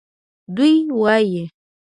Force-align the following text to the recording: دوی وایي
دوی 0.55 0.75
وایي 0.99 1.43